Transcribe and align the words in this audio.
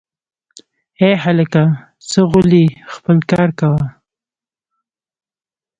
ای 1.01 1.13
هلکه 1.23 1.61
ځه 2.09 2.21
غولی 2.31 2.65
خپل 2.93 3.17
کار 3.31 3.49
کوه 3.59 3.85